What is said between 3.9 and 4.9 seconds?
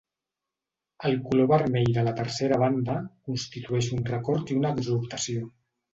un record i una